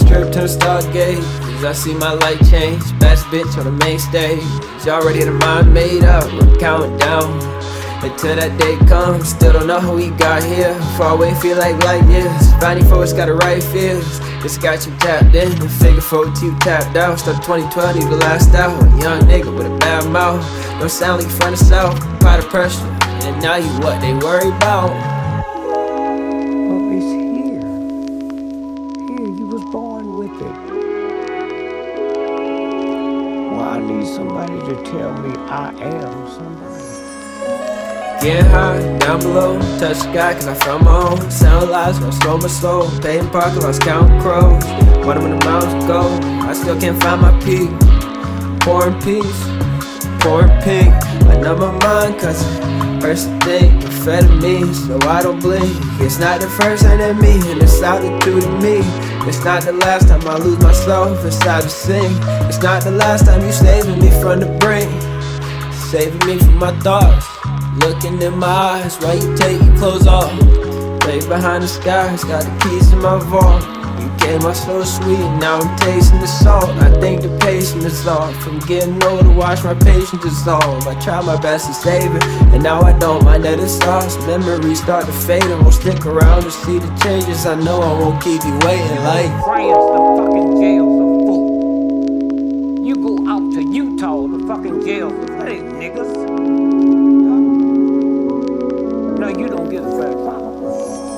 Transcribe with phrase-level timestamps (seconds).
[0.00, 1.22] to the stargate.
[1.58, 4.42] As I see my light change, best bitch on the main stage.
[4.86, 7.40] Already the mind made up, I'm counting down.
[8.02, 10.74] Until that day comes, still don't know who we got here.
[10.96, 12.52] Far away, feel like light years.
[12.54, 14.18] Finding folks got the right feels.
[14.42, 17.18] Just got you tapped in, and figure four you tapped out.
[17.18, 18.80] Start 2012, you the last out.
[18.98, 20.42] Young nigga with a bad mouth.
[20.80, 22.00] Don't sound like you from the south.
[22.20, 22.80] Part of pressure,
[23.28, 25.11] and now you what they worry about.
[33.82, 36.82] Need somebody to tell me I am somebody.
[38.22, 42.10] Getting high, down below, touch the sky cause I found my own Sound lies, I
[42.10, 44.64] slow my soul Paying parking lots, counting crows.
[45.04, 46.02] Wonder when the mountains go.
[46.48, 47.68] I still can't find my peak.
[48.60, 49.42] Pouring peace,
[50.20, 50.94] pouring pink.
[51.26, 52.42] I know my mind cause
[53.02, 55.76] first thing amphetamine So I don't blink.
[56.00, 60.26] It's not the first enemy And it's solitude in me It's not the last time
[60.26, 62.12] I lose myself inside the sing
[62.48, 64.90] It's not the last time you saving me from the brink
[65.90, 67.42] Saving me from my thoughts
[67.76, 70.30] Looking in my eyes while you take your clothes off.
[71.06, 73.81] Lay behind the skies, got the keys to my vault.
[74.00, 76.70] You came out so sweet, now I'm tasting the salt.
[76.82, 78.34] I think the patience is off.
[78.42, 80.86] From getting older, watch my patience dissolve.
[80.86, 84.20] I try my best to save it, and now I don't mind that it's lost.
[84.26, 87.46] Memories start to fade, and won't stick around to see the changes.
[87.46, 89.30] I know I won't keep you waiting like.
[89.44, 92.86] France, the fucking jails are full.
[92.86, 95.46] You go out to Utah, the fucking jails are full.
[95.46, 96.12] Hey, niggas.
[99.18, 100.52] No, you don't get a fair trial.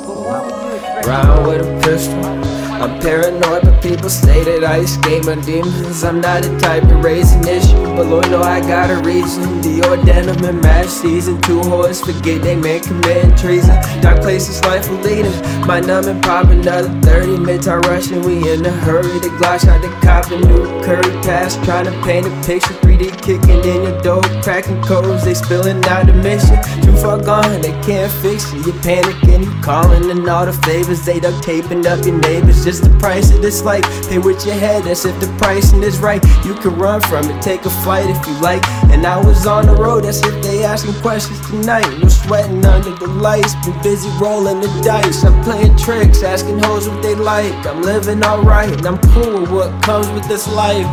[0.07, 2.64] But why would you expect Round with a pistol.
[2.85, 6.05] I'm paranoid, but people say that I escape my demons.
[6.05, 9.43] I'm not the type raise an issue, but Lord know I got a reason.
[9.63, 11.41] Dior denim and match season.
[11.41, 13.77] Two whores forget they man committing treason.
[14.03, 15.67] Dark places, life will lead 'em.
[15.67, 17.69] My numb and pop another 30 minutes.
[17.69, 19.19] I rushing, we in a hurry.
[19.19, 21.57] The Glock shot the cop a new curry pass.
[21.65, 22.75] Trying to paint a picture.
[22.83, 24.21] 3D kicking in your door,
[24.65, 25.25] cracking codes.
[25.25, 26.57] They spilling out the mission.
[26.83, 28.53] Too far gone, they can't fix.
[28.53, 31.05] You panicking, you calling, and all the favors.
[31.05, 32.65] They duct taping up your neighbors.
[32.65, 33.85] Just the price of this life.
[34.09, 36.23] Pay with your head, that's if the pricing is right.
[36.45, 38.67] You can run from it, take a flight if you like.
[38.91, 41.87] And I was on the road, that's if they asking questions tonight.
[42.01, 45.25] No sweating under the lights, been busy rolling the dice.
[45.25, 47.55] I'm playing tricks, asking hoes what they like.
[47.67, 50.87] I'm living alright, and I'm cool with what comes with this life.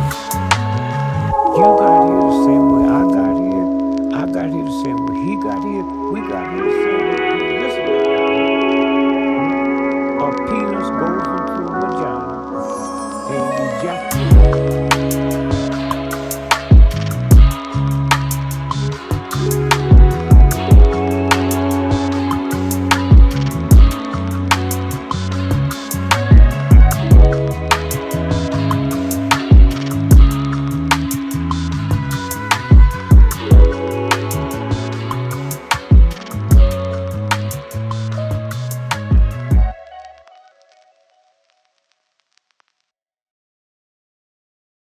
[1.52, 3.01] You got here the same way I
[4.42, 4.64] got here.
[4.64, 5.84] The same way he got here.
[6.10, 6.41] We got